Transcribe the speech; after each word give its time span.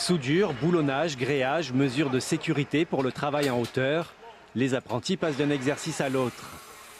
Soudure, 0.00 0.54
boulonnage, 0.54 1.18
gréage, 1.18 1.74
mesures 1.74 2.08
de 2.08 2.20
sécurité 2.20 2.86
pour 2.86 3.02
le 3.02 3.12
travail 3.12 3.50
en 3.50 3.60
hauteur. 3.60 4.14
Les 4.54 4.72
apprentis 4.72 5.18
passent 5.18 5.36
d'un 5.36 5.50
exercice 5.50 6.00
à 6.00 6.08
l'autre. 6.08 6.52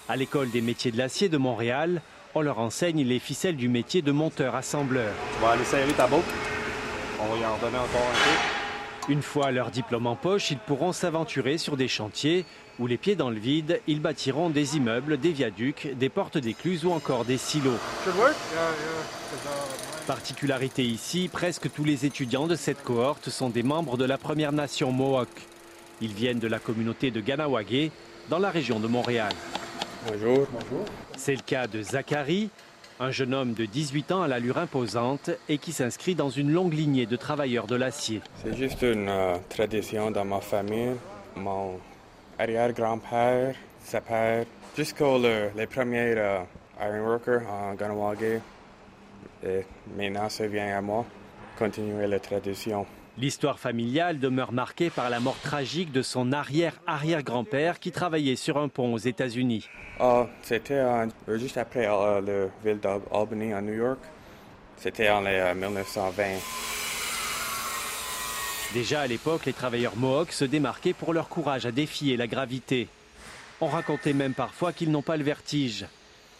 À 0.06 0.16
l'école 0.16 0.50
des 0.50 0.60
métiers 0.60 0.92
de 0.92 0.98
l'acier 0.98 1.30
de 1.30 1.38
Montréal, 1.38 2.02
on 2.34 2.42
leur 2.42 2.58
enseigne 2.58 3.02
les 3.02 3.18
ficelles 3.18 3.56
du 3.56 3.70
métier 3.70 4.02
de 4.02 4.12
monteur-assembleur. 4.12 5.14
Aller. 5.42 5.64
On 7.22 7.34
va 7.34 7.40
y 7.40 7.46
en 7.46 7.56
donner 7.56 7.78
encore 7.78 8.06
un 8.06 8.18
peu. 8.18 8.59
Une 9.08 9.22
fois 9.22 9.50
leur 9.50 9.70
diplôme 9.70 10.06
en 10.06 10.14
poche, 10.14 10.50
ils 10.50 10.58
pourront 10.58 10.92
s'aventurer 10.92 11.58
sur 11.58 11.76
des 11.76 11.88
chantiers 11.88 12.44
où, 12.78 12.86
les 12.86 12.96
pieds 12.96 13.16
dans 13.16 13.30
le 13.30 13.38
vide, 13.38 13.80
ils 13.86 14.00
bâtiront 14.00 14.50
des 14.50 14.76
immeubles, 14.76 15.18
des 15.18 15.32
viaducs, 15.32 15.88
des 15.96 16.08
portes 16.08 16.38
d'écluses 16.38 16.84
ou 16.84 16.92
encore 16.92 17.24
des 17.24 17.38
silos. 17.38 17.78
Particularité 20.06 20.84
ici, 20.84 21.28
presque 21.32 21.72
tous 21.72 21.84
les 21.84 22.06
étudiants 22.06 22.46
de 22.46 22.56
cette 22.56 22.82
cohorte 22.82 23.30
sont 23.30 23.50
des 23.50 23.62
membres 23.62 23.96
de 23.96 24.04
la 24.04 24.18
Première 24.18 24.52
Nation 24.52 24.92
Mohawk. 24.92 25.28
Ils 26.00 26.12
viennent 26.12 26.38
de 26.38 26.48
la 26.48 26.58
communauté 26.58 27.10
de 27.10 27.20
Ganawagé, 27.20 27.90
dans 28.28 28.38
la 28.38 28.50
région 28.50 28.80
de 28.80 28.86
Montréal. 28.86 29.32
Bonjour. 30.06 30.46
Bonjour. 30.52 30.84
C'est 31.16 31.34
le 31.34 31.42
cas 31.42 31.66
de 31.66 31.82
Zachary, 31.82 32.48
un 33.00 33.10
jeune 33.10 33.32
homme 33.32 33.54
de 33.54 33.64
18 33.64 34.12
ans 34.12 34.22
à 34.22 34.28
l'allure 34.28 34.58
imposante 34.58 35.30
et 35.48 35.56
qui 35.56 35.72
s'inscrit 35.72 36.14
dans 36.14 36.28
une 36.28 36.52
longue 36.52 36.74
lignée 36.74 37.06
de 37.06 37.16
travailleurs 37.16 37.66
de 37.66 37.74
l'acier. 37.74 38.20
C'est 38.42 38.54
juste 38.54 38.82
une 38.82 39.08
euh, 39.08 39.36
tradition 39.48 40.10
dans 40.10 40.26
ma 40.26 40.40
famille. 40.40 40.92
Mon 41.34 41.80
arrière-grand-père, 42.38 43.54
sa 43.82 44.02
père, 44.02 44.44
jusqu'aux 44.76 45.18
les 45.18 45.66
premiers 45.66 46.14
euh, 46.16 46.40
en 46.78 47.74
Ganawagé. 47.74 48.40
Et 49.46 49.64
maintenant, 49.96 50.28
ça 50.28 50.46
vient 50.46 50.76
à 50.76 50.82
moi, 50.82 51.06
continuer 51.58 52.06
la 52.06 52.20
tradition. 52.20 52.84
L'histoire 53.18 53.58
familiale 53.58 54.18
demeure 54.18 54.52
marquée 54.52 54.88
par 54.88 55.10
la 55.10 55.20
mort 55.20 55.38
tragique 55.42 55.92
de 55.92 56.02
son 56.02 56.32
arrière-arrière-grand-père 56.32 57.80
qui 57.80 57.90
travaillait 57.90 58.36
sur 58.36 58.56
un 58.56 58.68
pont 58.68 58.94
aux 58.94 58.98
États-Unis. 58.98 59.68
Ah, 59.98 60.26
c'était 60.42 60.74
euh, 60.74 61.06
juste 61.36 61.58
après 61.58 61.86
euh, 61.86 62.20
la 62.20 62.70
ville 62.70 62.80
d'Albany, 62.80 63.54
en 63.54 63.62
New 63.62 63.74
York. 63.74 63.98
C'était 64.76 65.10
en 65.10 65.20
1920. 65.20 66.24
Déjà 68.72 69.00
à 69.00 69.06
l'époque, 69.06 69.44
les 69.46 69.52
travailleurs 69.52 69.96
Mohawks 69.96 70.32
se 70.32 70.44
démarquaient 70.44 70.94
pour 70.94 71.12
leur 71.12 71.28
courage 71.28 71.66
à 71.66 71.72
défier 71.72 72.16
la 72.16 72.26
gravité. 72.26 72.88
On 73.60 73.66
racontait 73.66 74.14
même 74.14 74.32
parfois 74.32 74.72
qu'ils 74.72 74.90
n'ont 74.90 75.02
pas 75.02 75.16
le 75.16 75.24
vertige. 75.24 75.84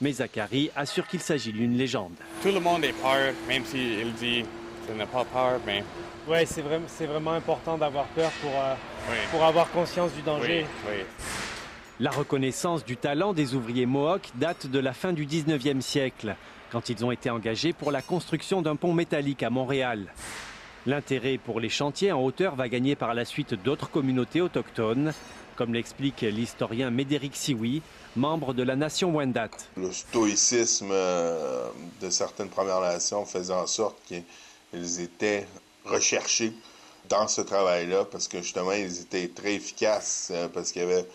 Mais 0.01 0.13
Zachary 0.13 0.71
assure 0.75 1.07
qu'il 1.07 1.21
s'agit 1.21 1.53
d'une 1.53 1.77
légende. 1.77 2.15
Tout 2.43 2.53
le 2.53 2.61
monde 2.61 2.85
est 2.85 2.95
peur, 2.95 3.35
même 3.47 3.65
s'il 3.67 4.15
dit 4.15 4.45
qu'il 4.91 4.99
n'a 4.99 5.07
pas 5.07 5.25
peur, 5.25 5.61
mais... 5.67 5.85
Oui, 6.29 6.39
c'est 6.47 6.63
vraiment, 6.63 6.87
vraiment 7.01 7.33
important 7.33 7.79
d'avoir 7.79 8.05
peur 8.07 8.31
pour, 8.43 8.51
euh, 8.51 8.75
pour 9.31 9.45
avoir 9.45 9.71
conscience 9.71 10.13
du 10.13 10.23
danger. 10.23 10.67
Oui, 10.87 10.93
oui. 10.93 11.05
La 11.99 12.11
reconnaissance 12.11 12.85
du 12.85 12.97
talent 12.97 13.33
des 13.33 13.55
ouvriers 13.55 13.87
Mohawks 13.87 14.31
date 14.35 14.67
de 14.67 14.79
la 14.79 14.93
fin 14.93 15.13
du 15.13 15.27
19e 15.27 15.81
siècle, 15.81 16.35
quand 16.71 16.89
ils 16.89 17.05
ont 17.05 17.11
été 17.11 17.31
engagés 17.31 17.73
pour 17.73 17.91
la 17.91 18.03
construction 18.03 18.63
d'un 18.63 18.77
pont 18.77 18.95
métallique 18.95 19.43
à 19.43 19.51
Montréal. 19.51 20.13
L'intérêt 20.87 21.37
pour 21.37 21.61
les 21.61 21.69
chantiers 21.69 22.13
en 22.13 22.23
hauteur 22.23 22.55
va 22.55 22.69
gagner 22.69 22.97
par 22.97 23.15
la 23.15 23.25
suite 23.25 23.55
d'autres 23.55 23.91
communautés 23.91 24.41
autochtones, 24.41 25.13
comme 25.57 25.75
l'explique 25.75 26.23
l'historien 26.23 26.91
Médéric 26.91 27.37
Sioui, 27.37 27.83
membre 28.17 28.55
de 28.55 28.63
la 28.63 28.77
nation 28.77 29.15
Wendat. 29.15 29.51
Le 29.77 29.93
stoïcisme 29.93 30.91
euh, 30.91 31.69
de 32.01 32.09
certaines 32.09 32.49
Premières 32.49 32.81
Nations 32.81 33.27
faisait 33.27 33.53
en 33.53 33.67
sorte 33.67 33.99
qu'ils 34.71 35.01
étaient 35.01 35.47
recherchés 35.85 36.53
dans 37.09 37.29
ce 37.29 37.41
travail-là 37.41 38.05
parce 38.05 38.29
que 38.29 38.39
justement, 38.39 38.73
ils 38.73 39.01
étaient 39.01 39.29
très 39.29 39.55
efficaces 39.55 40.31
euh, 40.33 40.49
parce 40.49 40.73
qu'il 40.73 40.83
y 40.83 40.85
avait 40.85 41.07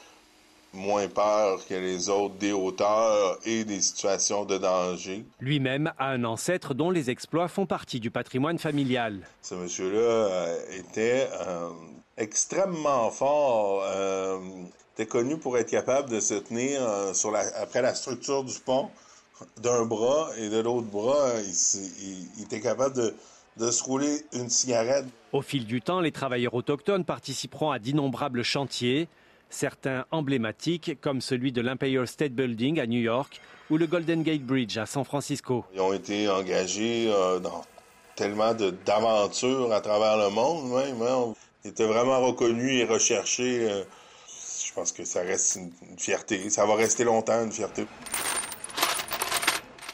moins 0.76 1.08
peur 1.08 1.66
que 1.68 1.74
les 1.74 2.10
autres 2.10 2.36
des 2.36 2.52
hauteurs 2.52 3.40
et 3.46 3.64
des 3.64 3.82
situations 3.82 4.46
de 4.46 4.58
danger. 4.58 5.26
Lui-même 5.40 5.92
a 5.98 6.10
un 6.10 6.24
ancêtre 6.24 6.74
dont 6.74 6.92
les 6.92 7.10
exploits 7.10 7.48
font 7.48 7.66
partie 7.66 8.00
du 8.00 8.12
patrimoine 8.12 8.60
familial. 8.60 9.28
Ce 9.42 9.56
monsieur-là 9.56 10.00
euh, 10.00 10.58
était 10.78 11.28
euh, 11.48 11.70
extrêmement 12.18 13.10
fort. 13.10 13.84
Euh, 13.86 14.40
était 14.94 15.08
connu 15.08 15.38
pour 15.38 15.58
être 15.58 15.70
capable 15.70 16.10
de 16.10 16.22
se 16.22 16.36
tenir 16.36 16.82
sur 17.14 17.30
la, 17.30 17.44
après 17.58 17.82
la 17.82 17.94
structure 17.94 18.46
du 18.46 18.58
pont 18.60 18.90
d'un 19.58 19.84
bras 19.84 20.30
et 20.38 20.48
de 20.48 20.60
l'autre 20.60 20.88
bras, 20.88 21.32
il, 21.44 22.30
il, 22.38 22.44
était 22.44 22.62
capable 22.62 22.96
de, 22.96 23.14
de 23.58 23.72
se 23.72 23.84
rouler 23.84 24.26
une 24.34 24.50
cigarette. 24.50 25.06
Au 25.32 25.42
fil 25.42 25.66
du 25.66 25.82
temps, 25.82 26.00
les 26.00 26.12
travailleurs 26.12 26.54
autochtones 26.54 27.06
participeront 27.06 27.72
à 27.72 27.80
d'innombrables 27.80 28.44
chantiers 28.44 29.08
certains 29.50 30.06
emblématiques 30.12 31.00
comme 31.02 31.22
celui 31.22 31.52
de 31.52 31.62
l'Empire 31.62 32.08
State 32.08 32.34
Building 32.34 32.80
à 32.80 32.88
New 32.88 33.00
York 33.00 33.40
ou 33.70 33.78
le 33.78 33.88
Golden 33.88 34.24
Gate 34.24 34.44
Bridge 34.44 34.78
à 34.78 34.86
San 34.86 35.04
Francisco. 35.04 35.66
Ils 35.74 35.82
ont 35.82 35.94
été 35.94 36.30
engagés 36.30 37.10
euh, 37.10 37.40
dans 37.40 37.64
tellement 38.16 38.54
d'aventures 38.54 39.72
à 39.72 39.82
travers 39.82 40.18
le 40.18 40.30
monde. 40.30 40.72
Même, 40.72 41.02
hein. 41.02 41.34
Ils 41.64 41.70
étaient 41.70 41.88
vraiment 41.88 42.22
reconnus 42.22 42.82
et 42.82 42.86
recherchés. 42.86 43.70
Euh, 43.70 43.84
je 44.66 44.74
pense 44.74 44.92
que 44.92 45.04
ça 45.04 45.22
reste 45.22 45.56
une, 45.56 45.72
fierté. 45.98 46.50
Ça 46.50 46.66
va 46.66 46.76
rester 46.76 47.04
longtemps 47.04 47.44
une 47.44 47.52
fierté. 47.52 47.86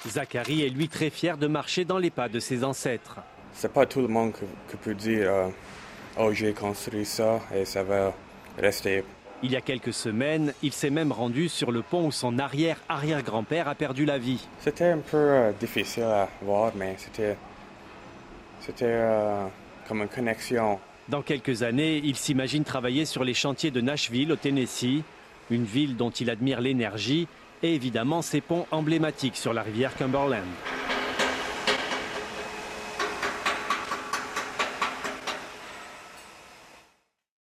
Zachary 0.08 0.64
est 0.64 0.70
lui 0.70 0.90
très 0.90 1.10
fier 1.10 1.38
de 1.38 1.48
marcher 1.48 1.86
dans 1.86 2.00
les 2.00 2.10
pas 2.10 2.28
de 2.28 2.40
ses 2.40 2.64
ancêtres. 2.64 3.20
C'est 3.54 3.72
pas 3.72 3.86
tout 3.86 4.02
le 4.02 4.08
monde 4.08 4.34
qui 4.70 4.76
peut 4.78 4.96
dire 4.96 5.30
euh, 5.32 5.48
Oh, 6.20 6.32
j'ai 6.34 6.54
construit 6.54 7.06
ça 7.06 7.40
et 7.56 7.66
ça 7.66 7.84
va 7.84 8.14
rester 8.58 9.04
il 9.44 9.52
y 9.52 9.56
a 9.56 9.62
quelques 9.62 9.94
semaines, 9.94 10.54
il 10.62 10.72
s'est 10.72 10.90
même 10.90 11.12
rendu 11.12 11.50
sur 11.50 11.72
le 11.72 11.82
pont 11.82 12.08
où 12.08 12.12
son 12.12 12.38
arrière-arrière-grand-père 12.38 13.68
a 13.68 13.76
perdu 13.76 14.06
la 14.06 14.18
vie. 14.18 14.48
C'était 14.60 14.86
un 14.86 15.00
peu 15.00 15.18
euh, 15.18 15.52
difficile 15.60 16.04
à 16.04 16.30
voir, 16.42 16.72
mais 16.76 16.96
c'était, 16.98 17.36
c'était 18.60 18.86
euh, 18.86 19.46
comme 19.88 20.02
une 20.02 20.08
connexion. 20.08 20.80
Dans 21.10 21.22
quelques 21.22 21.64
années, 21.64 22.02
il 22.04 22.16
s'imagine 22.16 22.64
travailler 22.64 23.06
sur 23.06 23.24
les 23.24 23.34
chantiers 23.34 23.72
de 23.72 23.82
Nashville, 23.82 24.32
au 24.32 24.36
Tennessee, 24.36 25.02
une 25.50 25.66
ville 25.66 25.98
dont 25.98 26.12
il 26.12 26.30
admire 26.30 26.62
l'énergie 26.62 27.28
et 27.64 27.74
évidemment 27.74 28.22
ses 28.22 28.42
ponts 28.42 28.68
emblématiques 28.72 29.36
sur 29.36 29.54
la 29.54 29.64
rivière 29.64 29.96
Cumberland. 29.96 30.46